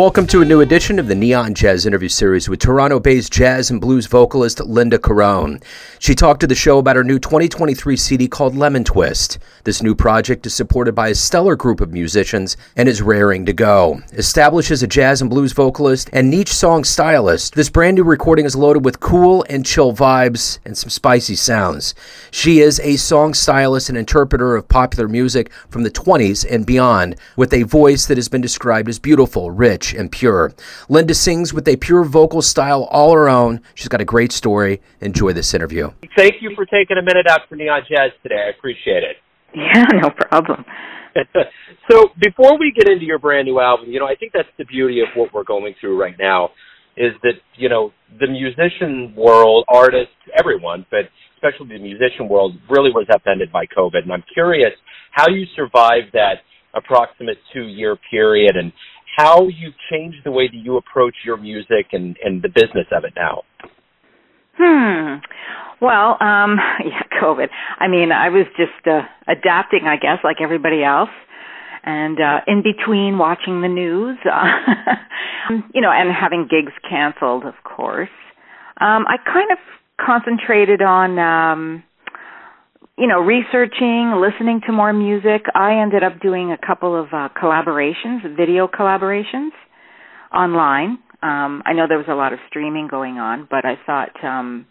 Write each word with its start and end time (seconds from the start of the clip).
Welcome 0.00 0.26
to 0.28 0.40
a 0.40 0.46
new 0.46 0.62
edition 0.62 0.98
of 0.98 1.08
the 1.08 1.14
Neon 1.14 1.52
Jazz 1.52 1.84
interview 1.84 2.08
series 2.08 2.48
with 2.48 2.60
Toronto 2.60 2.98
based 2.98 3.30
jazz 3.30 3.70
and 3.70 3.82
blues 3.82 4.06
vocalist 4.06 4.58
Linda 4.58 4.98
Carone. 4.98 5.62
She 5.98 6.14
talked 6.14 6.40
to 6.40 6.46
the 6.46 6.54
show 6.54 6.78
about 6.78 6.96
her 6.96 7.04
new 7.04 7.18
2023 7.18 7.98
CD 7.98 8.26
called 8.26 8.56
Lemon 8.56 8.82
Twist. 8.82 9.38
This 9.64 9.82
new 9.82 9.94
project 9.94 10.46
is 10.46 10.54
supported 10.54 10.94
by 10.94 11.08
a 11.08 11.14
stellar 11.14 11.54
group 11.54 11.82
of 11.82 11.92
musicians 11.92 12.56
and 12.76 12.88
is 12.88 13.02
raring 13.02 13.44
to 13.44 13.52
go. 13.52 14.00
Established 14.14 14.70
as 14.70 14.82
a 14.82 14.86
jazz 14.86 15.20
and 15.20 15.28
blues 15.28 15.52
vocalist 15.52 16.08
and 16.14 16.30
niche 16.30 16.54
song 16.54 16.82
stylist, 16.82 17.54
this 17.54 17.68
brand 17.68 17.96
new 17.96 18.02
recording 18.02 18.46
is 18.46 18.56
loaded 18.56 18.86
with 18.86 19.00
cool 19.00 19.44
and 19.50 19.66
chill 19.66 19.92
vibes 19.92 20.60
and 20.64 20.78
some 20.78 20.88
spicy 20.88 21.36
sounds. 21.36 21.94
She 22.30 22.60
is 22.60 22.80
a 22.80 22.96
song 22.96 23.34
stylist 23.34 23.90
and 23.90 23.98
interpreter 23.98 24.56
of 24.56 24.66
popular 24.66 25.08
music 25.08 25.52
from 25.68 25.82
the 25.82 25.90
20s 25.90 26.46
and 26.50 26.64
beyond, 26.64 27.16
with 27.36 27.52
a 27.52 27.64
voice 27.64 28.06
that 28.06 28.16
has 28.16 28.30
been 28.30 28.40
described 28.40 28.88
as 28.88 28.98
beautiful, 28.98 29.50
rich, 29.50 29.89
rich 29.90 29.98
and 29.98 30.10
pure. 30.10 30.52
Linda 30.88 31.14
sings 31.14 31.52
with 31.52 31.66
a 31.68 31.76
pure 31.76 32.04
vocal 32.04 32.42
style 32.42 32.84
all 32.90 33.12
her 33.14 33.28
own. 33.28 33.60
She's 33.74 33.88
got 33.88 34.00
a 34.00 34.04
great 34.04 34.32
story. 34.32 34.80
Enjoy 35.00 35.32
this 35.32 35.54
interview. 35.54 35.90
Thank 36.16 36.34
you 36.40 36.52
for 36.54 36.64
taking 36.66 36.96
a 36.98 37.02
minute 37.02 37.26
out 37.28 37.40
for 37.48 37.56
Neon 37.56 37.82
Jazz 37.88 38.12
today. 38.22 38.46
I 38.46 38.50
appreciate 38.56 39.02
it. 39.02 39.16
Yeah, 39.54 39.84
no 40.00 40.10
problem. 40.10 40.64
so 41.90 42.10
before 42.20 42.58
we 42.58 42.72
get 42.76 42.88
into 42.88 43.04
your 43.04 43.18
brand 43.18 43.46
new 43.46 43.60
album, 43.60 43.90
you 43.90 43.98
know, 43.98 44.06
I 44.06 44.14
think 44.14 44.32
that's 44.32 44.48
the 44.58 44.64
beauty 44.64 45.00
of 45.00 45.08
what 45.16 45.32
we're 45.34 45.44
going 45.44 45.74
through 45.80 46.00
right 46.00 46.14
now 46.18 46.50
is 46.96 47.12
that, 47.22 47.34
you 47.56 47.68
know, 47.68 47.92
the 48.20 48.26
musician 48.26 49.14
world, 49.16 49.64
artists, 49.68 50.14
everyone, 50.38 50.86
but 50.90 51.08
especially 51.34 51.68
the 51.76 51.82
musician 51.82 52.28
world 52.28 52.52
really 52.68 52.90
was 52.90 53.06
upended 53.12 53.50
by 53.50 53.64
COVID. 53.66 54.02
And 54.02 54.12
I'm 54.12 54.24
curious 54.32 54.72
how 55.10 55.28
you 55.28 55.46
survived 55.56 56.12
that 56.12 56.42
approximate 56.74 57.38
two 57.52 57.66
year 57.66 57.96
period 58.10 58.56
and 58.56 58.72
how 59.16 59.48
you've 59.48 59.74
changed 59.90 60.18
the 60.24 60.30
way 60.30 60.46
that 60.48 60.56
you 60.56 60.76
approach 60.76 61.14
your 61.24 61.36
music 61.36 61.88
and, 61.92 62.16
and 62.22 62.42
the 62.42 62.48
business 62.48 62.86
of 62.92 63.04
it 63.04 63.12
now. 63.16 63.42
Hmm. 64.56 65.20
Well, 65.80 66.16
um, 66.20 66.58
yeah, 66.84 67.02
COVID. 67.20 67.48
I 67.78 67.88
mean, 67.88 68.12
I 68.12 68.28
was 68.28 68.46
just 68.56 68.86
uh, 68.86 69.02
adapting, 69.28 69.86
I 69.86 69.96
guess, 69.96 70.18
like 70.22 70.36
everybody 70.42 70.84
else. 70.84 71.10
And 71.82 72.18
uh, 72.20 72.40
in 72.46 72.62
between 72.62 73.16
watching 73.16 73.62
the 73.62 73.68
news, 73.68 74.18
uh, 74.30 75.54
you 75.74 75.80
know, 75.80 75.90
and 75.90 76.10
having 76.14 76.46
gigs 76.48 76.72
canceled, 76.88 77.44
of 77.44 77.54
course, 77.64 78.10
um, 78.80 79.06
I 79.08 79.16
kind 79.24 79.50
of 79.50 79.58
concentrated 79.98 80.82
on 80.82 81.18
um, 81.18 81.82
you 83.00 83.06
know, 83.06 83.20
researching, 83.20 84.12
listening 84.20 84.60
to 84.66 84.72
more 84.72 84.92
music, 84.92 85.46
I 85.54 85.80
ended 85.80 86.02
up 86.04 86.20
doing 86.20 86.52
a 86.52 86.58
couple 86.58 86.94
of 87.00 87.06
uh, 87.14 87.30
collaborations, 87.34 88.36
video 88.36 88.68
collaborations 88.68 89.52
online. 90.32 90.98
Um, 91.22 91.62
I 91.64 91.72
know 91.72 91.86
there 91.88 91.96
was 91.96 92.08
a 92.10 92.14
lot 92.14 92.34
of 92.34 92.38
streaming 92.48 92.88
going 92.88 93.16
on, 93.16 93.48
but 93.50 93.64
I 93.64 93.76
thought 93.86 94.22
um, 94.22 94.66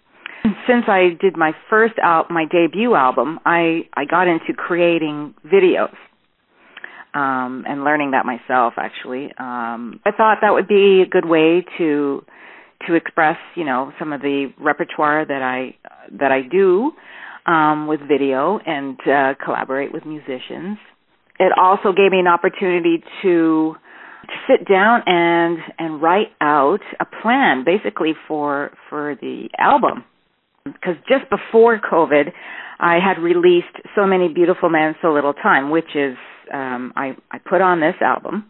since 0.67 0.85
I 0.87 1.17
did 1.19 1.37
my 1.37 1.53
first 1.71 1.95
out 2.03 2.27
al- 2.29 2.33
my 2.33 2.45
debut 2.45 2.93
album, 2.93 3.39
I 3.45 3.87
I 3.95 4.05
got 4.05 4.27
into 4.27 4.53
creating 4.55 5.33
videos 5.43 5.95
um, 7.15 7.65
and 7.67 7.83
learning 7.83 8.11
that 8.11 8.27
myself. 8.27 8.73
Actually, 8.77 9.25
um, 9.39 10.01
I 10.05 10.11
thought 10.15 10.37
that 10.41 10.53
would 10.53 10.67
be 10.67 11.01
a 11.01 11.09
good 11.09 11.25
way 11.25 11.65
to 11.79 12.23
to 12.87 12.93
express, 12.93 13.37
you 13.55 13.65
know, 13.65 13.91
some 13.97 14.13
of 14.13 14.21
the 14.21 14.53
repertoire 14.59 15.25
that 15.25 15.41
I 15.41 15.75
that 16.19 16.31
I 16.31 16.41
do 16.41 16.93
um, 17.45 17.87
with 17.87 17.99
video 18.01 18.59
and 18.65 18.99
uh, 19.07 19.33
collaborate 19.43 19.93
with 19.93 20.05
musicians. 20.05 20.77
It 21.39 21.51
also 21.57 21.93
gave 21.93 22.11
me 22.11 22.19
an 22.19 22.27
opportunity 22.27 23.03
to 23.21 23.75
sit 24.47 24.67
down 24.67 25.01
and 25.05 25.57
and 25.77 26.01
write 26.01 26.31
out 26.41 26.81
a 26.99 27.05
plan 27.21 27.63
basically 27.65 28.13
for 28.27 28.71
for 28.89 29.15
the 29.21 29.49
album 29.57 30.03
because 30.65 30.95
just 31.07 31.29
before 31.29 31.79
covid 31.79 32.31
i 32.79 32.99
had 32.99 33.21
released 33.21 33.75
so 33.95 34.05
many 34.05 34.27
beautiful 34.27 34.69
men 34.69 34.93
so 35.01 35.11
little 35.11 35.33
time 35.33 35.69
which 35.69 35.95
is 35.95 36.15
um 36.53 36.93
i 36.95 37.15
i 37.31 37.37
put 37.37 37.61
on 37.61 37.79
this 37.79 37.95
album 38.01 38.45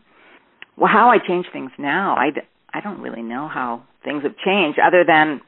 well 0.77 0.91
how 0.91 1.09
i 1.09 1.17
change 1.25 1.45
things 1.53 1.71
now 1.77 2.15
i 2.15 2.29
i 2.73 2.81
don't 2.81 2.99
really 2.99 3.21
know 3.21 3.47
how 3.47 3.81
things 4.03 4.23
have 4.23 4.35
changed 4.43 4.79
other 4.79 5.03
than 5.05 5.39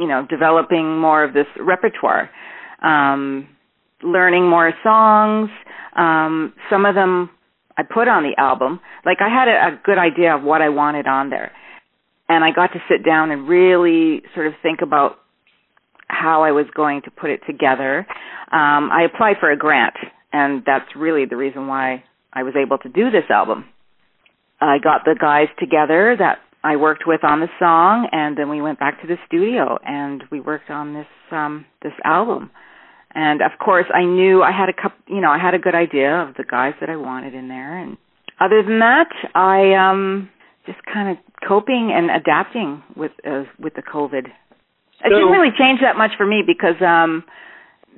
you 0.00 0.08
know, 0.08 0.26
developing 0.28 0.98
more 0.98 1.22
of 1.22 1.34
this 1.34 1.46
repertoire, 1.58 2.30
um, 2.82 3.48
learning 4.02 4.48
more 4.48 4.72
songs. 4.82 5.50
Um, 5.96 6.54
some 6.70 6.86
of 6.86 6.94
them 6.94 7.30
I 7.76 7.82
put 7.82 8.08
on 8.08 8.22
the 8.22 8.40
album. 8.40 8.80
Like 9.04 9.18
I 9.20 9.28
had 9.28 9.48
a, 9.48 9.76
a 9.76 9.80
good 9.84 9.98
idea 9.98 10.34
of 10.34 10.42
what 10.42 10.62
I 10.62 10.70
wanted 10.70 11.06
on 11.06 11.30
there, 11.30 11.52
and 12.28 12.42
I 12.42 12.50
got 12.50 12.72
to 12.72 12.80
sit 12.88 13.04
down 13.04 13.30
and 13.30 13.48
really 13.48 14.22
sort 14.34 14.46
of 14.46 14.54
think 14.62 14.80
about 14.82 15.18
how 16.08 16.42
I 16.42 16.50
was 16.50 16.66
going 16.74 17.02
to 17.02 17.10
put 17.10 17.30
it 17.30 17.40
together. 17.46 18.06
Um, 18.52 18.90
I 18.90 19.02
applied 19.04 19.36
for 19.38 19.50
a 19.50 19.56
grant, 19.56 19.94
and 20.32 20.62
that's 20.66 20.96
really 20.96 21.24
the 21.24 21.36
reason 21.36 21.66
why 21.68 22.04
I 22.32 22.42
was 22.42 22.54
able 22.56 22.78
to 22.78 22.88
do 22.88 23.10
this 23.10 23.30
album. 23.30 23.66
I 24.60 24.78
got 24.82 25.02
the 25.04 25.16
guys 25.18 25.48
together 25.58 26.16
that 26.18 26.38
I 26.62 26.76
worked 26.76 27.04
with 27.06 27.24
on 27.24 27.40
the 27.40 27.48
song, 27.58 28.08
and 28.12 28.36
then 28.36 28.48
we 28.50 28.60
went 28.60 28.78
back 28.78 29.00
to 29.00 29.06
the 29.06 29.16
studio 29.26 29.78
and 29.84 30.22
we 30.30 30.40
worked 30.40 30.70
on 30.70 30.94
this 30.94 31.06
um 31.30 31.64
this 31.82 31.92
album. 32.04 32.50
And 33.12 33.40
of 33.42 33.52
course, 33.58 33.86
I 33.92 34.04
knew 34.04 34.42
I 34.42 34.52
had 34.52 34.68
a 34.68 34.72
couple, 34.72 34.98
you 35.08 35.20
know, 35.20 35.30
I 35.30 35.38
had 35.38 35.54
a 35.54 35.58
good 35.58 35.74
idea 35.74 36.14
of 36.22 36.34
the 36.36 36.44
guys 36.44 36.74
that 36.80 36.88
I 36.88 36.96
wanted 36.96 37.34
in 37.34 37.48
there. 37.48 37.76
And 37.78 37.96
other 38.38 38.62
than 38.62 38.78
that, 38.80 39.08
I 39.34 39.74
um 39.74 40.30
just 40.66 40.78
kind 40.92 41.10
of 41.10 41.16
coping 41.46 41.92
and 41.94 42.10
adapting 42.10 42.82
with 42.96 43.12
uh, 43.26 43.44
with 43.58 43.74
the 43.74 43.82
COVID. 43.82 44.24
So, 44.24 45.06
it 45.06 45.08
didn't 45.08 45.32
really 45.32 45.54
change 45.58 45.80
that 45.80 45.96
much 45.96 46.12
for 46.18 46.26
me 46.26 46.42
because 46.46 46.76
um 46.82 47.24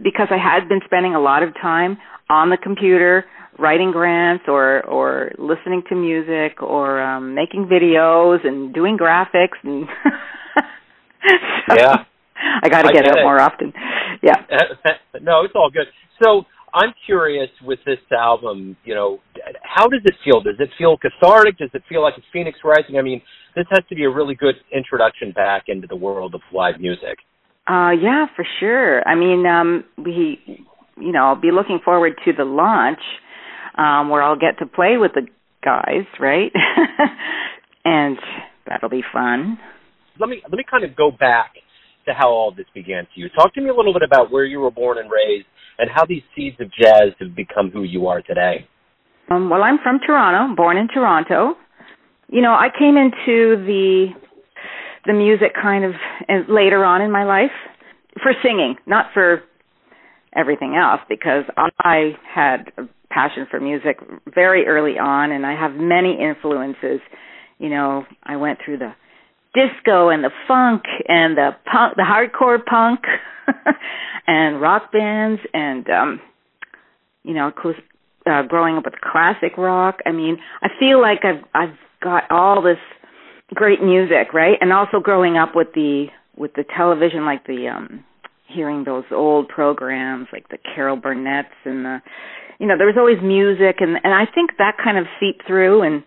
because 0.00 0.28
I 0.30 0.38
had 0.38 0.68
been 0.68 0.80
spending 0.84 1.14
a 1.14 1.20
lot 1.20 1.42
of 1.42 1.54
time 1.54 1.98
on 2.30 2.50
the 2.50 2.56
computer 2.56 3.24
writing 3.58 3.90
grants 3.92 4.44
or 4.48 4.84
or 4.86 5.32
listening 5.38 5.82
to 5.88 5.94
music 5.94 6.62
or 6.62 7.02
um 7.02 7.34
making 7.34 7.66
videos 7.66 8.46
and 8.46 8.72
doing 8.72 8.96
graphics 8.96 9.60
and 9.62 9.86
so 11.68 11.74
yeah. 11.76 12.04
I 12.60 12.68
got 12.68 12.82
to 12.82 12.92
get, 12.92 13.06
out 13.06 13.18
it. 13.18 13.22
more 13.22 13.40
often. 13.40 13.72
Yeah. 14.22 14.34
No 15.20 15.44
it's 15.44 15.54
all 15.54 15.70
good. 15.70 15.86
So 16.22 16.44
i'm 16.74 16.94
curious 17.04 17.50
with 17.62 17.78
this 17.84 17.98
album 18.18 18.74
you 18.84 18.94
know 18.94 19.20
how 19.62 19.86
does 19.88 20.00
it 20.04 20.14
feel? 20.24 20.40
Does 20.40 20.56
it 20.58 20.70
feel 20.78 20.96
cathartic? 20.96 21.58
Does 21.58 21.70
it 21.74 21.82
feel 21.88 22.02
like 22.02 22.14
it's 22.16 22.26
phoenix 22.32 22.58
rising? 22.64 22.96
I 22.96 23.02
mean 23.02 23.20
this 23.54 23.66
has 23.70 23.84
to 23.90 23.94
be 23.94 24.04
a 24.04 24.10
really 24.10 24.34
good 24.34 24.54
introduction 24.74 25.32
back 25.32 25.64
into 25.68 25.86
the 25.86 25.96
world 25.96 26.34
of 26.34 26.40
live 26.52 26.80
music 26.80 27.18
uh 27.68 27.90
yeah 27.90 28.26
for 28.34 28.44
sure 28.60 29.06
i 29.06 29.14
mean 29.14 29.46
um 29.46 29.84
we 29.96 30.38
you 30.98 31.12
know 31.12 31.26
i'll 31.26 31.40
be 31.40 31.50
looking 31.52 31.78
forward 31.84 32.12
to 32.24 32.32
the 32.32 32.44
launch 32.44 33.00
um, 33.76 34.10
where 34.10 34.22
I'll 34.22 34.38
get 34.38 34.58
to 34.58 34.66
play 34.66 34.96
with 34.98 35.12
the 35.14 35.26
guys, 35.64 36.06
right? 36.20 36.52
and 37.84 38.18
that'll 38.66 38.90
be 38.90 39.02
fun. 39.12 39.58
Let 40.20 40.28
me 40.28 40.42
let 40.44 40.52
me 40.52 40.64
kind 40.70 40.84
of 40.84 40.94
go 40.96 41.10
back 41.10 41.52
to 42.06 42.12
how 42.12 42.28
all 42.28 42.52
this 42.54 42.66
began 42.74 43.04
for 43.04 43.20
you. 43.20 43.28
Talk 43.30 43.54
to 43.54 43.60
me 43.60 43.70
a 43.70 43.74
little 43.74 43.92
bit 43.92 44.02
about 44.02 44.30
where 44.30 44.44
you 44.44 44.60
were 44.60 44.70
born 44.70 44.98
and 44.98 45.10
raised, 45.10 45.46
and 45.78 45.90
how 45.92 46.04
these 46.04 46.22
seeds 46.36 46.56
of 46.60 46.68
jazz 46.78 47.14
have 47.20 47.34
become 47.34 47.70
who 47.70 47.82
you 47.82 48.06
are 48.06 48.20
today. 48.22 48.66
Um, 49.30 49.48
well, 49.48 49.62
I'm 49.62 49.78
from 49.82 50.00
Toronto, 50.04 50.54
born 50.54 50.76
in 50.76 50.88
Toronto. 50.88 51.54
You 52.28 52.42
know, 52.42 52.52
I 52.52 52.68
came 52.76 52.96
into 52.96 53.64
the 53.64 54.08
the 55.06 55.12
music 55.12 55.52
kind 55.60 55.84
of 55.84 55.92
later 56.48 56.84
on 56.84 57.02
in 57.02 57.10
my 57.10 57.24
life 57.24 57.50
for 58.22 58.32
singing, 58.42 58.76
not 58.86 59.06
for 59.14 59.42
everything 60.34 60.76
else, 60.76 61.00
because 61.08 61.44
I 61.56 62.12
had 62.32 62.72
a 62.78 62.82
passion 63.10 63.46
for 63.50 63.60
music 63.60 63.98
very 64.34 64.66
early 64.66 64.98
on 64.98 65.32
and 65.32 65.44
I 65.44 65.54
have 65.54 65.72
many 65.74 66.18
influences. 66.20 67.00
You 67.58 67.68
know, 67.68 68.04
I 68.22 68.36
went 68.36 68.58
through 68.64 68.78
the 68.78 68.94
disco 69.54 70.08
and 70.08 70.24
the 70.24 70.30
funk 70.48 70.84
and 71.08 71.36
the 71.36 71.50
punk 71.70 71.96
the 71.96 72.04
hardcore 72.04 72.64
punk 72.64 73.00
and 74.26 74.62
rock 74.62 74.90
bands 74.90 75.42
and 75.52 75.86
um 75.90 76.20
you 77.24 77.34
know, 77.34 77.52
uh, 78.26 78.42
growing 78.48 78.76
up 78.76 78.84
with 78.84 78.94
classic 79.00 79.56
rock. 79.56 79.98
I 80.06 80.12
mean, 80.12 80.38
I 80.62 80.68
feel 80.78 81.00
like 81.00 81.20
I've 81.24 81.44
I've 81.54 81.76
got 82.02 82.30
all 82.30 82.62
this 82.62 82.78
great 83.54 83.82
music, 83.82 84.32
right? 84.32 84.56
And 84.60 84.72
also 84.72 85.00
growing 85.00 85.36
up 85.36 85.54
with 85.54 85.68
the 85.74 86.06
with 86.36 86.52
the 86.54 86.64
television 86.76 87.24
like 87.24 87.46
the 87.46 87.68
um 87.68 88.04
hearing 88.48 88.84
those 88.84 89.04
old 89.10 89.48
programs 89.48 90.26
like 90.32 90.48
the 90.48 90.58
Carol 90.74 90.96
Burnett's 90.96 91.48
and 91.64 91.84
the 91.84 91.98
you 92.58 92.66
know 92.66 92.76
there 92.76 92.86
was 92.86 92.96
always 92.98 93.18
music 93.22 93.76
and 93.80 93.98
and 94.02 94.14
I 94.14 94.24
think 94.32 94.52
that 94.58 94.76
kind 94.82 94.98
of 94.98 95.04
seeped 95.20 95.46
through 95.46 95.82
and 95.82 96.02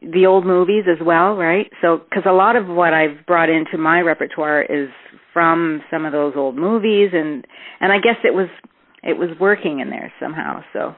the 0.00 0.26
old 0.26 0.44
movies 0.44 0.84
as 0.90 1.04
well, 1.04 1.36
right? 1.36 1.70
So 1.80 2.02
cuz 2.12 2.24
a 2.26 2.32
lot 2.32 2.56
of 2.56 2.66
what 2.66 2.92
I've 2.92 3.24
brought 3.26 3.48
into 3.48 3.78
my 3.78 4.00
repertoire 4.00 4.62
is 4.62 4.88
from 5.32 5.82
some 5.90 6.04
of 6.04 6.12
those 6.12 6.34
old 6.36 6.56
movies 6.56 7.10
and 7.12 7.46
and 7.80 7.92
I 7.92 7.98
guess 7.98 8.16
it 8.24 8.34
was 8.34 8.48
it 9.02 9.16
was 9.18 9.30
working 9.38 9.80
in 9.80 9.90
there 9.90 10.12
somehow. 10.18 10.64
So 10.72 10.94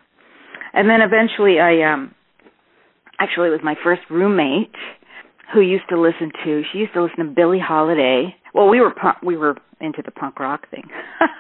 and 0.72 0.88
then 0.88 1.02
eventually 1.02 1.60
I 1.60 1.82
um 1.92 2.14
actually, 3.18 3.48
it 3.48 3.52
was 3.52 3.60
my 3.62 3.76
first 3.82 4.02
roommate 4.10 4.74
who 5.52 5.60
used 5.60 5.88
to 5.90 6.00
listen 6.00 6.30
to. 6.44 6.62
She 6.72 6.78
used 6.78 6.94
to 6.94 7.02
listen 7.02 7.18
to 7.18 7.30
Billie 7.30 7.60
Holiday. 7.60 8.34
Well, 8.54 8.68
we 8.68 8.80
were 8.80 8.90
punk, 8.90 9.22
we 9.22 9.36
were 9.36 9.56
into 9.80 10.02
the 10.04 10.10
punk 10.10 10.38
rock 10.38 10.70
thing, 10.70 10.84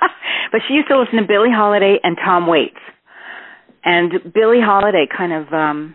but 0.52 0.60
she 0.66 0.74
used 0.74 0.88
to 0.88 0.98
listen 0.98 1.16
to 1.16 1.26
Billie 1.26 1.52
Holiday 1.52 1.98
and 2.02 2.16
Tom 2.22 2.46
Waits. 2.46 2.76
And 3.84 4.12
Billie 4.32 4.60
Holiday 4.60 5.06
kind 5.14 5.32
of 5.32 5.52
um 5.52 5.94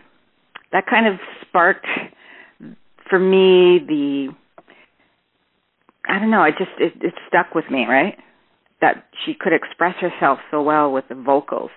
that 0.72 0.86
kind 0.86 1.06
of 1.06 1.14
sparked 1.46 1.86
for 3.08 3.18
me 3.18 3.80
the 3.86 4.28
I 6.08 6.18
don't 6.18 6.30
know, 6.30 6.44
it 6.44 6.54
just 6.58 6.70
it, 6.78 6.94
it 7.02 7.14
stuck 7.28 7.54
with 7.54 7.70
me, 7.70 7.84
right? 7.88 8.16
That 8.80 9.04
she 9.24 9.34
could 9.38 9.52
express 9.52 9.94
herself 10.00 10.38
so 10.50 10.62
well 10.62 10.90
with 10.90 11.04
the 11.08 11.14
vocals. 11.14 11.70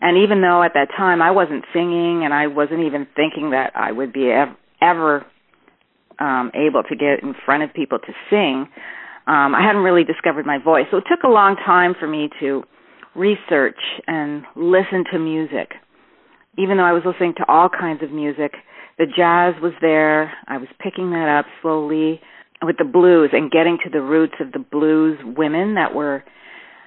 And 0.00 0.18
even 0.18 0.42
though 0.42 0.62
at 0.62 0.72
that 0.74 0.88
time 0.96 1.22
I 1.22 1.30
wasn't 1.30 1.64
singing 1.72 2.22
and 2.24 2.34
I 2.34 2.48
wasn't 2.48 2.80
even 2.80 3.06
thinking 3.16 3.50
that 3.50 3.72
I 3.74 3.92
would 3.92 4.12
be 4.12 4.30
ever, 4.30 4.56
ever 4.82 5.26
um 6.18 6.50
able 6.54 6.82
to 6.82 6.96
get 6.96 7.22
in 7.22 7.34
front 7.44 7.62
of 7.62 7.72
people 7.74 7.98
to 7.98 8.12
sing, 8.30 8.68
um 9.26 9.54
I 9.54 9.62
hadn't 9.62 9.82
really 9.82 10.04
discovered 10.04 10.46
my 10.46 10.58
voice. 10.58 10.86
So 10.90 10.98
it 10.98 11.04
took 11.08 11.22
a 11.24 11.28
long 11.28 11.56
time 11.56 11.94
for 11.98 12.06
me 12.06 12.28
to 12.40 12.62
research 13.14 13.80
and 14.06 14.44
listen 14.56 15.04
to 15.12 15.18
music. 15.18 15.72
Even 16.58 16.76
though 16.76 16.84
I 16.84 16.92
was 16.92 17.02
listening 17.04 17.34
to 17.38 17.44
all 17.48 17.68
kinds 17.68 18.02
of 18.02 18.12
music, 18.12 18.52
the 18.98 19.06
jazz 19.06 19.54
was 19.60 19.72
there. 19.80 20.32
I 20.46 20.58
was 20.58 20.68
picking 20.78 21.10
that 21.10 21.28
up 21.28 21.46
slowly 21.62 22.20
with 22.62 22.76
the 22.78 22.84
blues 22.84 23.30
and 23.32 23.50
getting 23.50 23.78
to 23.84 23.90
the 23.90 24.00
roots 24.00 24.34
of 24.40 24.52
the 24.52 24.58
blues 24.58 25.18
women 25.24 25.74
that 25.74 25.94
were 25.94 26.24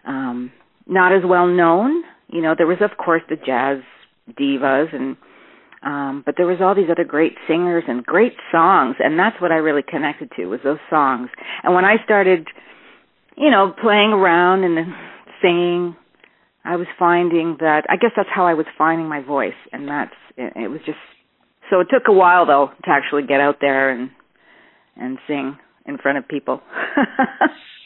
um 0.05 0.51
not 0.87 1.13
as 1.13 1.23
well 1.25 1.47
known. 1.47 2.03
You 2.29 2.41
know, 2.41 2.55
there 2.57 2.67
was 2.67 2.81
of 2.81 2.97
course 2.97 3.21
the 3.29 3.35
jazz 3.35 3.79
divas 4.39 4.93
and 4.93 5.17
um 5.83 6.23
but 6.25 6.35
there 6.37 6.47
was 6.47 6.57
all 6.61 6.75
these 6.75 6.89
other 6.89 7.03
great 7.03 7.35
singers 7.47 7.83
and 7.87 8.05
great 8.05 8.33
songs 8.51 8.95
and 8.99 9.17
that's 9.17 9.39
what 9.41 9.51
I 9.51 9.55
really 9.55 9.83
connected 9.83 10.31
to 10.35 10.45
was 10.47 10.59
those 10.63 10.79
songs. 10.89 11.29
And 11.63 11.73
when 11.73 11.85
I 11.85 12.03
started 12.03 12.47
you 13.35 13.51
know 13.51 13.73
playing 13.81 14.11
around 14.13 14.63
and 14.63 14.93
singing 15.41 15.95
I 16.67 16.75
was 16.75 16.87
finding 16.99 17.55
that 17.61 17.85
I 17.89 17.95
guess 17.95 18.11
that's 18.15 18.29
how 18.29 18.45
I 18.45 18.53
was 18.53 18.65
finding 18.77 19.07
my 19.07 19.21
voice, 19.21 19.55
and 19.71 19.87
that's 19.87 20.11
it, 20.35 20.51
it 20.57 20.67
was 20.67 20.81
just 20.85 20.97
so 21.69 21.79
it 21.79 21.87
took 21.89 22.09
a 22.09 22.13
while 22.13 22.45
though 22.45 22.71
to 22.83 22.89
actually 22.89 23.25
get 23.25 23.39
out 23.39 23.57
there 23.61 23.89
and 23.89 24.11
and 24.97 25.17
sing 25.27 25.57
in 25.85 25.97
front 25.97 26.17
of 26.17 26.27
people. 26.27 26.61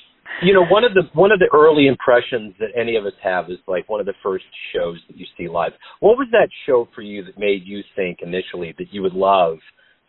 you 0.42 0.54
know, 0.54 0.66
one 0.66 0.84
of 0.84 0.94
the 0.94 1.04
one 1.14 1.32
of 1.32 1.40
the 1.40 1.50
early 1.54 1.88
impressions 1.88 2.54
that 2.60 2.70
any 2.80 2.96
of 2.96 3.06
us 3.06 3.14
have 3.24 3.46
is 3.50 3.58
like 3.68 3.88
one 3.90 4.00
of 4.00 4.06
the 4.06 4.14
first 4.24 4.46
shows 4.74 5.00
that 5.08 5.18
you 5.18 5.26
see 5.38 5.48
live. 5.48 5.72
What 6.00 6.18
was 6.18 6.28
that 6.32 6.50
show 6.66 6.88
for 6.96 7.02
you 7.02 7.24
that 7.26 7.38
made 7.38 7.64
you 7.66 7.82
think 7.96 8.20
initially 8.22 8.74
that 8.78 8.88
you 8.92 9.02
would 9.02 9.14
love 9.14 9.58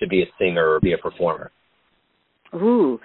to 0.00 0.06
be 0.06 0.22
a 0.22 0.26
singer 0.38 0.68
or 0.68 0.80
be 0.80 0.92
a 0.92 0.98
performer? 0.98 1.50
Ooh, 2.54 2.98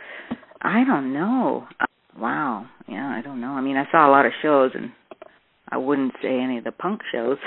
I 0.61 0.83
don't 0.85 1.13
know. 1.13 1.67
Uh, 1.79 1.85
wow. 2.17 2.65
Yeah, 2.87 3.07
I 3.07 3.21
don't 3.21 3.41
know. 3.41 3.51
I 3.51 3.61
mean, 3.61 3.77
I 3.77 3.89
saw 3.91 4.09
a 4.09 4.11
lot 4.11 4.25
of 4.25 4.31
shows 4.41 4.71
and 4.73 4.91
I 5.69 5.77
wouldn't 5.77 6.13
say 6.21 6.39
any 6.39 6.57
of 6.57 6.63
the 6.63 6.71
punk 6.71 7.01
shows 7.11 7.37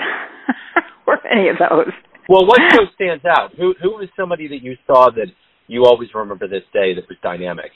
or 1.07 1.17
any 1.27 1.49
of 1.49 1.57
those. 1.57 1.93
Well, 2.29 2.45
what 2.45 2.59
show 2.71 2.85
stands 2.95 3.25
out? 3.25 3.51
Who 3.57 3.73
who 3.81 3.89
was 3.91 4.07
somebody 4.15 4.47
that 4.47 4.61
you 4.61 4.75
saw 4.87 5.09
that 5.11 5.27
you 5.67 5.85
always 5.85 6.09
remember 6.13 6.47
this 6.47 6.63
day 6.71 6.93
that 6.95 7.07
was 7.09 7.17
dynamic? 7.23 7.71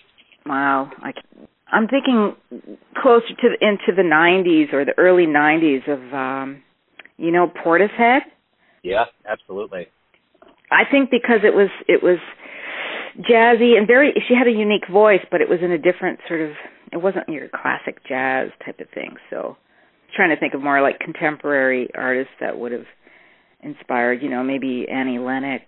Wow, 0.45 0.91
I, 1.01 1.11
I'm 1.71 1.87
thinking 1.87 2.35
closer 3.01 3.27
to 3.27 3.49
the, 3.49 3.57
into 3.61 3.95
the 3.95 4.03
'90s 4.03 4.73
or 4.73 4.85
the 4.85 4.93
early 4.97 5.25
'90s 5.25 5.87
of, 5.89 6.13
um, 6.13 6.63
you 7.17 7.31
know, 7.31 7.47
Portishead. 7.47 8.19
Yeah, 8.83 9.05
absolutely. 9.27 9.87
I 10.71 10.83
think 10.89 11.09
because 11.09 11.41
it 11.43 11.55
was 11.55 11.69
it 11.87 12.03
was 12.03 12.19
jazzy 13.19 13.77
and 13.77 13.87
very. 13.87 14.13
She 14.27 14.35
had 14.35 14.47
a 14.47 14.51
unique 14.51 14.87
voice, 14.91 15.25
but 15.31 15.41
it 15.41 15.49
was 15.49 15.59
in 15.61 15.71
a 15.71 15.77
different 15.77 16.19
sort 16.27 16.41
of. 16.41 16.51
It 16.91 16.97
wasn't 16.97 17.27
your 17.29 17.49
classic 17.49 18.05
jazz 18.07 18.49
type 18.63 18.79
of 18.79 18.87
thing. 18.93 19.15
So 19.29 19.57
trying 20.15 20.29
to 20.29 20.39
think 20.39 20.53
of 20.53 20.61
more 20.61 20.81
like 20.81 20.99
contemporary 20.99 21.89
artists 21.95 22.33
that 22.39 22.57
would 22.57 22.71
have 22.71 22.85
inspired, 23.61 24.21
you 24.21 24.29
know, 24.29 24.43
maybe 24.43 24.85
Annie 24.89 25.19
Lennox, 25.19 25.65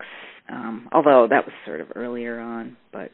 um, 0.50 0.88
although 0.92 1.26
that 1.28 1.44
was 1.44 1.52
sort 1.66 1.80
of 1.80 1.88
earlier 1.94 2.40
on, 2.40 2.76
but 2.92 3.10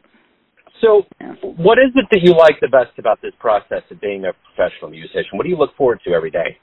so 0.81 1.03
what 1.43 1.79
is 1.79 1.93
it 1.95 2.07
that 2.11 2.21
you 2.23 2.35
like 2.37 2.61
the 2.61 2.69
best 2.69 2.99
about 2.99 3.21
this 3.23 3.33
process 3.39 3.83
of 3.91 4.01
being 4.01 4.25
a 4.25 4.33
professional 4.55 4.91
musician? 4.91 5.35
What 5.35 5.45
do 5.45 5.51
you 5.51 5.57
look 5.57 5.77
forward 5.77 6.01
to 6.05 6.13
every 6.13 6.31
day? 6.31 6.59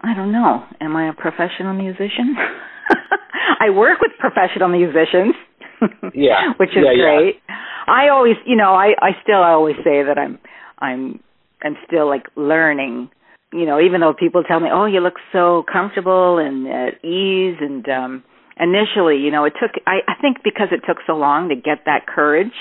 I 0.00 0.14
don't 0.14 0.32
know. 0.32 0.64
Am 0.80 0.96
I 0.96 1.08
a 1.08 1.12
professional 1.12 1.74
musician? 1.74 2.36
I 3.60 3.70
work 3.70 4.00
with 4.00 4.12
professional 4.18 4.68
musicians. 4.68 5.34
yeah. 6.14 6.52
Which 6.58 6.70
is 6.70 6.84
yeah, 6.84 6.94
great. 6.94 7.36
Yeah. 7.48 7.56
I 7.86 8.08
always, 8.08 8.36
you 8.46 8.56
know, 8.56 8.74
I 8.74 8.94
I 9.00 9.10
still 9.22 9.42
always 9.42 9.76
say 9.84 10.02
that 10.02 10.18
I'm 10.18 10.38
I'm 10.78 11.20
I'm 11.62 11.76
still 11.86 12.08
like 12.08 12.26
learning 12.36 13.10
you 13.52 13.66
know, 13.66 13.80
even 13.80 14.00
though 14.00 14.14
people 14.18 14.42
tell 14.42 14.60
me, 14.60 14.68
"Oh, 14.72 14.86
you 14.86 15.00
look 15.00 15.20
so 15.30 15.64
comfortable 15.70 16.38
and 16.38 16.66
at 16.66 17.04
ease," 17.04 17.56
and 17.60 17.86
um, 17.88 18.24
initially, 18.58 19.18
you 19.18 19.30
know, 19.30 19.44
it 19.44 19.52
took. 19.60 19.72
I, 19.86 20.00
I 20.08 20.14
think 20.20 20.38
because 20.42 20.68
it 20.72 20.80
took 20.86 20.98
so 21.06 21.12
long 21.12 21.50
to 21.50 21.54
get 21.54 21.84
that 21.84 22.06
courage 22.06 22.54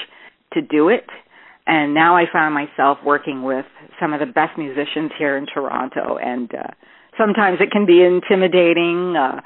to 0.54 0.62
do 0.62 0.90
it, 0.90 1.06
and 1.68 1.94
now 1.94 2.16
I 2.16 2.26
find 2.32 2.54
myself 2.54 2.98
working 3.06 3.44
with 3.44 3.66
some 4.00 4.14
of 4.14 4.20
the 4.20 4.26
best 4.26 4.58
musicians 4.58 5.12
here 5.18 5.38
in 5.38 5.46
Toronto, 5.46 6.18
and 6.18 6.54
uh, 6.54 6.68
sometimes 7.18 7.60
it 7.62 7.72
can 7.72 7.86
be 7.86 8.04
intimidating. 8.04 9.16
Uh, 9.16 9.42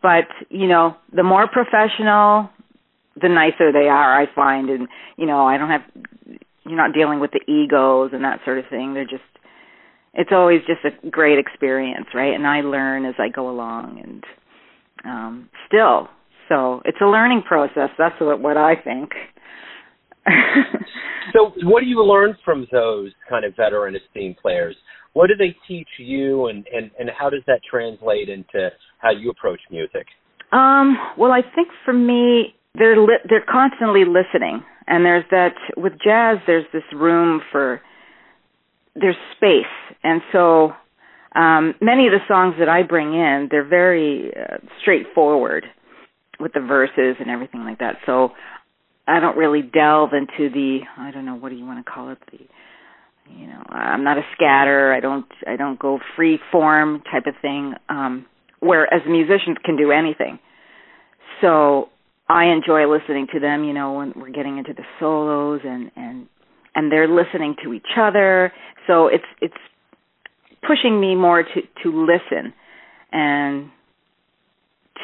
but 0.00 0.26
you 0.50 0.66
know, 0.66 0.96
the 1.14 1.22
more 1.22 1.46
professional, 1.48 2.50
the 3.20 3.28
nicer 3.28 3.72
they 3.72 3.88
are. 3.88 4.20
I 4.20 4.26
find, 4.34 4.70
and 4.70 4.88
you 5.16 5.26
know, 5.26 5.46
I 5.46 5.58
don't 5.58 5.70
have. 5.70 5.82
You're 6.64 6.76
not 6.76 6.94
dealing 6.94 7.18
with 7.18 7.32
the 7.32 7.40
egos 7.50 8.10
and 8.12 8.22
that 8.24 8.40
sort 8.44 8.58
of 8.58 8.64
thing. 8.70 8.94
They're 8.94 9.04
just 9.04 9.22
it's 10.14 10.30
always 10.32 10.60
just 10.66 10.84
a 10.84 11.10
great 11.10 11.38
experience, 11.38 12.06
right? 12.14 12.34
And 12.34 12.46
I 12.46 12.60
learn 12.60 13.04
as 13.04 13.14
I 13.18 13.28
go 13.28 13.48
along 13.48 14.00
and 14.02 14.24
um 15.04 15.50
still. 15.66 16.08
So 16.48 16.82
it's 16.84 16.98
a 17.00 17.06
learning 17.06 17.42
process. 17.42 17.90
That's 17.98 18.20
what 18.20 18.40
what 18.40 18.56
I 18.56 18.74
think. 18.76 19.10
so 21.32 21.52
what 21.62 21.80
do 21.80 21.86
you 21.86 22.02
learn 22.02 22.36
from 22.44 22.66
those 22.72 23.10
kind 23.28 23.44
of 23.44 23.54
veteran 23.56 23.96
esteemed 23.96 24.36
players? 24.40 24.76
What 25.14 25.28
do 25.28 25.34
they 25.36 25.56
teach 25.68 25.88
you 25.98 26.46
and, 26.46 26.66
and, 26.74 26.90
and 26.98 27.10
how 27.16 27.28
does 27.28 27.42
that 27.46 27.60
translate 27.68 28.28
into 28.28 28.70
how 28.98 29.10
you 29.10 29.30
approach 29.30 29.60
music? 29.70 30.06
Um, 30.52 30.96
well, 31.18 31.32
I 31.32 31.40
think 31.54 31.68
for 31.84 31.92
me, 31.92 32.54
they're 32.74 33.00
li- 33.00 33.24
they're 33.28 33.44
constantly 33.50 34.04
listening, 34.04 34.62
and 34.86 35.04
there's 35.04 35.24
that 35.30 35.54
with 35.76 35.92
jazz. 36.02 36.38
There's 36.46 36.64
this 36.72 36.82
room 36.94 37.40
for 37.50 37.80
there's 38.94 39.16
space, 39.36 39.96
and 40.04 40.20
so 40.30 40.72
um, 41.34 41.74
many 41.80 42.06
of 42.06 42.12
the 42.12 42.20
songs 42.28 42.54
that 42.58 42.68
I 42.68 42.82
bring 42.82 43.14
in, 43.14 43.48
they're 43.50 43.66
very 43.66 44.32
uh, 44.36 44.58
straightforward 44.80 45.64
with 46.40 46.52
the 46.52 46.60
verses 46.60 47.16
and 47.20 47.30
everything 47.30 47.64
like 47.64 47.78
that. 47.78 47.96
So 48.04 48.30
I 49.06 49.20
don't 49.20 49.36
really 49.36 49.62
delve 49.62 50.10
into 50.12 50.52
the 50.52 50.80
I 50.96 51.10
don't 51.10 51.26
know 51.26 51.34
what 51.34 51.50
do 51.50 51.56
you 51.56 51.66
want 51.66 51.84
to 51.84 51.90
call 51.90 52.10
it 52.10 52.18
the 52.30 52.38
you 53.30 53.46
know 53.46 53.62
I'm 53.68 54.04
not 54.04 54.18
a 54.18 54.22
scatter. 54.34 54.92
I 54.92 55.00
don't 55.00 55.26
I 55.46 55.56
don't 55.56 55.78
go 55.78 55.98
free 56.16 56.38
form 56.50 57.02
type 57.10 57.26
of 57.26 57.34
thing. 57.40 57.74
Um, 57.88 58.26
whereas 58.60 59.02
musicians 59.08 59.56
can 59.64 59.76
do 59.76 59.90
anything. 59.90 60.38
So 61.40 61.88
I 62.28 62.46
enjoy 62.46 62.86
listening 62.86 63.26
to 63.32 63.40
them. 63.40 63.64
You 63.64 63.72
know 63.72 63.94
when 63.94 64.12
we're 64.16 64.30
getting 64.30 64.58
into 64.58 64.72
the 64.72 64.84
solos 65.00 65.60
and 65.64 65.90
and 65.96 66.28
and 66.74 66.90
they're 66.90 67.08
listening 67.08 67.56
to 67.64 67.72
each 67.72 67.98
other. 67.98 68.52
So 68.86 69.08
it's 69.08 69.24
it's 69.40 69.54
pushing 70.66 71.00
me 71.00 71.14
more 71.14 71.42
to 71.42 71.60
to 71.82 72.06
listen 72.06 72.52
and 73.10 73.70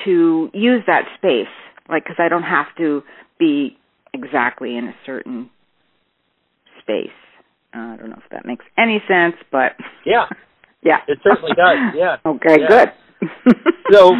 to 0.04 0.50
use 0.54 0.82
that 0.86 1.02
space, 1.16 1.52
like 1.88 2.04
because 2.04 2.16
I 2.18 2.28
don't 2.28 2.42
have 2.42 2.66
to 2.78 3.02
be 3.38 3.77
exactly 4.12 4.76
in 4.76 4.86
a 4.86 4.94
certain 5.06 5.50
space. 6.82 7.08
Uh, 7.74 7.78
I 7.78 7.96
don't 7.96 8.10
know 8.10 8.20
if 8.22 8.30
that 8.30 8.46
makes 8.46 8.64
any 8.78 9.02
sense, 9.08 9.34
but 9.52 9.72
yeah, 10.06 10.26
yeah, 10.82 10.98
it 11.06 11.18
certainly 11.22 11.52
does. 11.56 11.94
Yeah. 11.96 12.16
okay, 12.26 12.56
yeah. 12.60 12.68
good. 12.68 13.56
so 13.92 14.14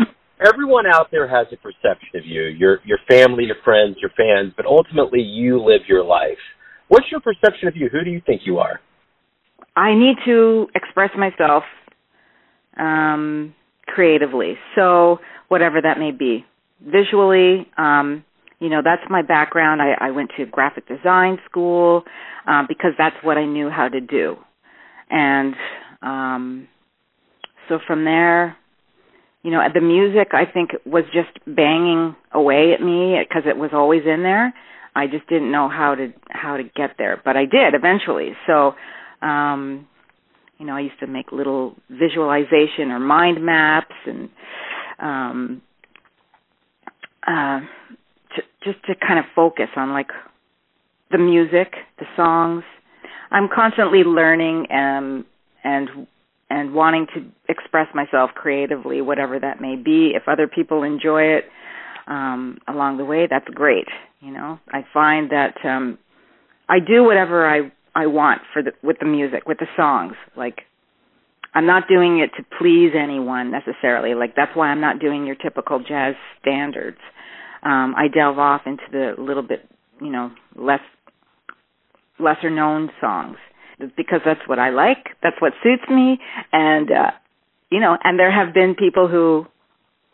everyone 0.44 0.84
out 0.86 1.10
there 1.10 1.28
has 1.28 1.46
a 1.52 1.56
perception 1.56 2.16
of 2.16 2.26
you, 2.26 2.42
your 2.42 2.80
your 2.84 2.98
family, 3.08 3.44
your 3.44 3.56
friends, 3.64 3.96
your 4.00 4.10
fans, 4.16 4.52
but 4.56 4.66
ultimately 4.66 5.20
you 5.20 5.62
live 5.62 5.82
your 5.88 6.04
life. 6.04 6.38
What's 6.88 7.06
your 7.10 7.20
perception 7.20 7.68
of 7.68 7.76
you? 7.76 7.88
Who 7.90 8.04
do 8.04 8.10
you 8.10 8.22
think 8.24 8.42
you 8.44 8.58
are? 8.58 8.80
I 9.76 9.94
need 9.94 10.16
to 10.26 10.66
express 10.74 11.10
myself 11.16 11.62
um, 12.76 13.54
creatively. 13.86 14.54
So 14.74 15.18
whatever 15.48 15.80
that 15.82 15.98
may 15.98 16.10
be, 16.10 16.44
visually. 16.80 17.66
Um, 17.76 18.24
you 18.60 18.68
know, 18.68 18.80
that's 18.82 19.02
my 19.08 19.22
background. 19.22 19.80
I, 19.80 19.94
I 20.08 20.10
went 20.10 20.30
to 20.36 20.46
graphic 20.46 20.88
design 20.88 21.38
school 21.48 22.02
uh, 22.46 22.64
because 22.68 22.92
that's 22.98 23.16
what 23.22 23.38
I 23.38 23.44
knew 23.44 23.70
how 23.70 23.88
to 23.88 24.00
do, 24.00 24.36
and 25.10 25.54
um, 26.02 26.68
so 27.68 27.78
from 27.86 28.04
there, 28.04 28.56
you 29.42 29.50
know, 29.50 29.60
the 29.72 29.80
music 29.80 30.28
I 30.32 30.44
think 30.44 30.70
was 30.84 31.04
just 31.12 31.30
banging 31.46 32.16
away 32.32 32.72
at 32.74 32.82
me 32.82 33.16
because 33.26 33.42
it 33.46 33.56
was 33.56 33.70
always 33.72 34.02
in 34.06 34.22
there. 34.22 34.52
I 34.94 35.06
just 35.06 35.28
didn't 35.28 35.52
know 35.52 35.68
how 35.68 35.94
to 35.94 36.12
how 36.28 36.56
to 36.56 36.64
get 36.64 36.96
there, 36.98 37.20
but 37.24 37.36
I 37.36 37.44
did 37.44 37.74
eventually. 37.74 38.32
So, 38.46 38.74
um, 39.22 39.86
you 40.58 40.66
know, 40.66 40.74
I 40.74 40.80
used 40.80 40.98
to 41.00 41.06
make 41.06 41.30
little 41.30 41.76
visualization 41.88 42.90
or 42.90 42.98
mind 42.98 43.44
maps 43.44 43.94
and 44.06 44.28
um, 44.98 45.62
uh, 47.26 47.60
just 48.72 48.84
to 48.86 48.94
kind 48.94 49.18
of 49.18 49.24
focus 49.34 49.68
on 49.76 49.92
like 49.92 50.08
the 51.10 51.18
music, 51.18 51.72
the 51.98 52.04
songs. 52.16 52.64
I'm 53.30 53.48
constantly 53.54 54.04
learning 54.04 54.66
and 54.70 55.24
and 55.64 55.88
and 56.50 56.74
wanting 56.74 57.06
to 57.14 57.24
express 57.48 57.88
myself 57.94 58.30
creatively, 58.34 59.00
whatever 59.00 59.38
that 59.38 59.60
may 59.60 59.76
be. 59.76 60.12
If 60.14 60.28
other 60.28 60.48
people 60.48 60.82
enjoy 60.82 61.22
it 61.22 61.44
um, 62.06 62.58
along 62.66 62.96
the 62.96 63.04
way, 63.04 63.26
that's 63.28 63.48
great. 63.48 63.86
You 64.20 64.32
know, 64.32 64.58
I 64.70 64.84
find 64.92 65.30
that 65.30 65.56
um, 65.64 65.98
I 66.68 66.78
do 66.80 67.04
whatever 67.04 67.48
I 67.48 67.70
I 67.94 68.06
want 68.06 68.42
for 68.52 68.62
the 68.62 68.72
with 68.82 68.98
the 68.98 69.06
music, 69.06 69.46
with 69.46 69.58
the 69.58 69.66
songs. 69.76 70.14
Like 70.36 70.60
I'm 71.54 71.66
not 71.66 71.88
doing 71.88 72.20
it 72.20 72.30
to 72.36 72.44
please 72.58 72.92
anyone 72.98 73.50
necessarily. 73.50 74.14
Like 74.14 74.34
that's 74.36 74.54
why 74.54 74.68
I'm 74.68 74.80
not 74.80 75.00
doing 75.00 75.26
your 75.26 75.36
typical 75.36 75.80
jazz 75.80 76.14
standards. 76.40 76.98
Um, 77.62 77.94
I 77.96 78.08
delve 78.12 78.38
off 78.38 78.62
into 78.66 78.84
the 78.90 79.14
little 79.18 79.42
bit, 79.42 79.68
you 80.00 80.10
know, 80.10 80.30
less 80.56 80.80
lesser 82.18 82.50
known 82.50 82.90
songs 83.00 83.36
because 83.96 84.20
that's 84.24 84.40
what 84.46 84.58
I 84.58 84.70
like. 84.70 85.16
That's 85.22 85.36
what 85.40 85.52
suits 85.62 85.84
me, 85.88 86.18
and 86.52 86.90
uh, 86.90 87.10
you 87.70 87.80
know, 87.80 87.96
and 88.02 88.18
there 88.18 88.32
have 88.32 88.54
been 88.54 88.74
people 88.78 89.08
who 89.08 89.46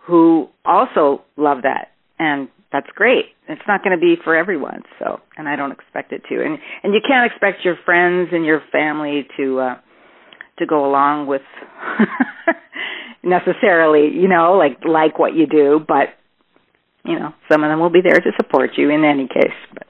who 0.06 0.48
also 0.64 1.22
love 1.36 1.62
that, 1.62 1.92
and 2.18 2.48
that's 2.72 2.88
great. 2.94 3.26
It's 3.48 3.62
not 3.66 3.82
going 3.82 3.96
to 3.96 4.00
be 4.00 4.16
for 4.22 4.36
everyone, 4.36 4.82
so 4.98 5.20
and 5.36 5.48
I 5.48 5.56
don't 5.56 5.72
expect 5.72 6.12
it 6.12 6.22
to, 6.28 6.44
and 6.44 6.58
and 6.82 6.94
you 6.94 7.00
can't 7.06 7.30
expect 7.30 7.64
your 7.64 7.76
friends 7.84 8.30
and 8.32 8.44
your 8.44 8.62
family 8.72 9.26
to 9.36 9.60
uh, 9.60 9.74
to 10.58 10.66
go 10.66 10.86
along 10.86 11.26
with 11.26 11.42
necessarily, 13.22 14.14
you 14.14 14.28
know, 14.28 14.54
like 14.54 14.78
like 14.84 15.18
what 15.18 15.34
you 15.34 15.46
do, 15.46 15.80
but 15.86 16.14
you 17.04 17.18
know, 17.18 17.34
some 17.50 17.62
of 17.62 17.70
them 17.70 17.80
will 17.80 17.90
be 17.90 18.00
there 18.02 18.20
to 18.20 18.30
support 18.36 18.70
you 18.76 18.90
in 18.90 19.04
any 19.04 19.28
case. 19.28 19.56
But 19.72 19.86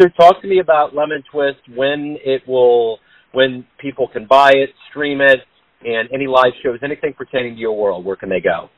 so 0.00 0.08
talk 0.18 0.40
to 0.42 0.48
me 0.48 0.60
about 0.60 0.94
Lemon 0.94 1.22
Twist, 1.30 1.58
when 1.74 2.18
it 2.24 2.46
will, 2.46 2.98
when 3.32 3.66
people 3.78 4.08
can 4.08 4.26
buy 4.26 4.52
it, 4.54 4.70
stream 4.90 5.20
it, 5.20 5.40
and 5.84 6.08
any 6.12 6.26
live 6.26 6.52
shows, 6.62 6.78
anything 6.82 7.14
pertaining 7.14 7.54
to 7.54 7.60
your 7.60 7.76
world. 7.76 8.04
Where 8.04 8.16
can 8.16 8.28
they 8.28 8.40
go? 8.40 8.70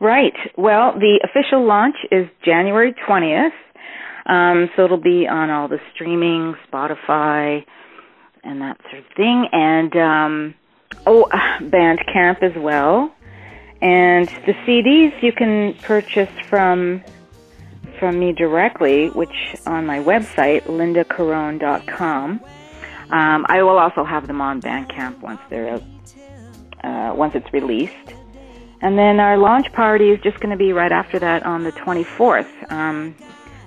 Right. 0.00 0.34
Well, 0.56 0.92
the 0.92 1.20
official 1.24 1.66
launch 1.66 1.96
is 2.10 2.26
January 2.44 2.94
20th. 3.08 3.50
Um, 4.26 4.68
so 4.76 4.84
it'll 4.84 5.00
be 5.00 5.26
on 5.28 5.50
all 5.50 5.68
the 5.68 5.78
streaming, 5.94 6.54
Spotify, 6.70 7.64
and 8.42 8.60
that 8.60 8.76
sort 8.90 8.98
of 8.98 9.04
thing. 9.16 9.48
And, 9.52 9.96
um, 9.96 10.54
oh, 11.06 11.28
Bandcamp 11.60 12.42
as 12.42 12.52
well. 12.56 13.12
And 13.82 14.28
the 14.46 14.54
CDs 14.66 15.22
you 15.22 15.32
can 15.32 15.74
purchase 15.82 16.30
from 16.48 17.02
from 17.98 18.18
me 18.18 18.32
directly, 18.32 19.08
which 19.08 19.56
on 19.66 19.86
my 19.86 19.98
website, 19.98 20.62
lindacarone.com. 20.64 22.40
Um, 23.10 23.46
I 23.48 23.62
will 23.62 23.78
also 23.78 24.04
have 24.04 24.26
them 24.26 24.40
on 24.40 24.60
Bandcamp 24.60 25.20
once 25.20 25.40
they're 25.48 25.70
out 25.70 25.82
uh, 26.84 27.14
once 27.14 27.34
it's 27.34 27.52
released. 27.52 27.94
And 28.80 28.98
then 28.98 29.20
our 29.20 29.38
launch 29.38 29.72
party 29.72 30.10
is 30.10 30.20
just 30.20 30.38
going 30.40 30.50
to 30.50 30.56
be 30.56 30.72
right 30.72 30.92
after 30.92 31.18
that 31.18 31.44
on 31.44 31.64
the 31.64 31.72
24th 31.72 32.70
um, 32.70 33.16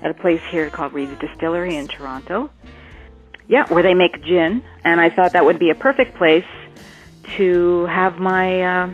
at 0.02 0.12
a 0.12 0.14
place 0.14 0.42
here 0.50 0.70
called 0.70 0.94
Reid's 0.94 1.20
Distillery 1.20 1.76
in 1.76 1.88
Toronto. 1.88 2.50
Yeah, 3.48 3.66
where 3.74 3.82
they 3.82 3.96
make 3.96 4.24
gin, 4.24 4.64
and 4.84 5.02
I 5.02 5.10
thought 5.10 5.34
that 5.34 5.44
would 5.44 5.58
be 5.58 5.72
a 5.72 5.76
perfect 5.76 6.16
place 6.16 6.46
to 7.38 7.86
have 7.86 8.20
my 8.20 8.62
uh, 8.62 8.94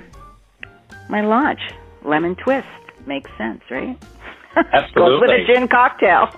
my 1.10 1.22
launch. 1.22 1.60
Lemon 2.04 2.36
twist 2.36 2.68
makes 3.06 3.30
sense, 3.38 3.62
right? 3.70 3.98
Absolutely. 4.56 5.20
with 5.28 5.30
a 5.30 5.46
gin 5.46 5.68
cocktail. 5.68 6.30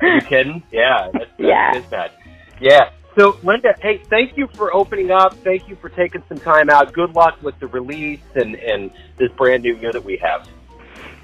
Are 0.00 0.14
you 0.14 0.20
kidding? 0.20 0.62
Yeah. 0.70 1.10
That's, 1.12 1.24
that's 1.24 1.32
yeah. 1.38 1.76
Is 1.76 1.90
that. 1.90 2.18
Yeah. 2.60 2.90
So, 3.18 3.36
Linda, 3.42 3.74
hey, 3.80 3.98
thank 4.08 4.36
you 4.36 4.48
for 4.54 4.72
opening 4.72 5.10
up. 5.10 5.34
Thank 5.42 5.68
you 5.68 5.76
for 5.76 5.88
taking 5.88 6.22
some 6.28 6.38
time 6.38 6.70
out. 6.70 6.92
Good 6.92 7.14
luck 7.14 7.42
with 7.42 7.58
the 7.58 7.66
release 7.66 8.20
and, 8.36 8.54
and 8.54 8.92
this 9.16 9.30
brand 9.32 9.64
new 9.64 9.76
year 9.76 9.92
that 9.92 10.04
we 10.04 10.18
have. 10.22 10.48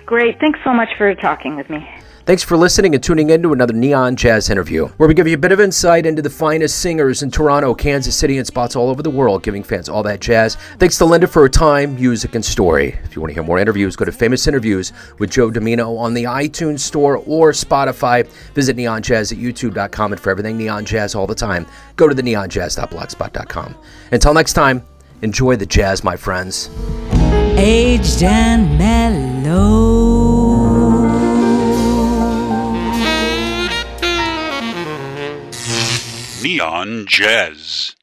Great. 0.05 0.41
Thanks 0.41 0.59
so 0.65 0.73
much 0.73 0.89
for 0.99 1.15
talking 1.15 1.57
with 1.57 1.71
me. 1.71 1.89
Thanks 2.27 2.43
for 2.43 2.57
listening 2.57 2.95
and 2.95 3.05
tuning 3.05 3.29
in 3.29 3.43
to 3.43 3.53
another 3.53 3.75
Neon 3.75 4.17
Jazz 4.17 4.49
interview, 4.49 4.87
where 4.97 5.07
we 5.07 5.13
give 5.13 5.29
you 5.29 5.35
a 5.35 5.39
bit 5.39 5.53
of 5.53 5.61
insight 5.61 6.07
into 6.07 6.23
the 6.23 6.31
finest 6.31 6.79
singers 6.79 7.23
in 7.23 7.31
Toronto, 7.31 7.75
Kansas 7.75 8.17
City, 8.17 8.39
and 8.39 8.47
spots 8.47 8.75
all 8.75 8.89
over 8.89 9.03
the 9.03 9.11
world, 9.11 9.43
giving 9.43 9.63
fans 9.63 9.91
all 9.91 10.03
that 10.05 10.21
jazz. 10.21 10.57
Thanks 10.79 10.97
to 10.97 11.05
Linda 11.05 11.27
for 11.27 11.43
her 11.43 11.51
time, 11.51 11.97
music, 11.97 12.35
and 12.35 12.43
story. 12.43 12.99
If 13.05 13.15
you 13.15 13.21
want 13.21 13.29
to 13.29 13.35
hear 13.35 13.43
more 13.43 13.59
interviews, 13.59 13.95
go 13.95 14.07
to 14.07 14.13
Famous 14.13 14.47
Interviews 14.47 14.95
with 15.19 15.33
Joe 15.33 15.51
Dimino 15.51 15.99
on 15.99 16.15
the 16.15 16.25
iTunes 16.25 16.81
Store 16.81 17.19
or 17.19 17.53
Spotify. 17.53 18.27
Visit 18.55 18.79
neonjazz 18.79 19.31
at 19.31 19.37
youtube.com, 19.37 20.13
and 20.13 20.21
for 20.21 20.31
everything 20.31 20.57
Neon 20.57 20.87
Jazz 20.87 21.15
all 21.15 21.27
the 21.27 21.35
time, 21.35 21.67
go 21.97 22.09
to 22.09 22.15
the 22.15 22.23
neonjazz.blogspot.com. 22.23 23.75
Until 24.13 24.33
next 24.33 24.55
time, 24.55 24.83
enjoy 25.21 25.57
the 25.57 25.67
jazz, 25.67 26.03
my 26.03 26.17
friends. 26.17 26.71
Aged 27.59 28.23
and 28.23 28.79
mellow. 28.79 30.14
Neon 36.45 37.07
Jazz. 37.07 37.97